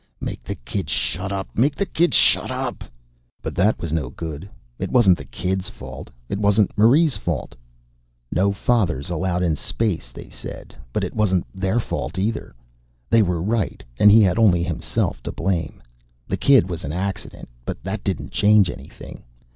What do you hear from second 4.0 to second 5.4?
good. It wasn't the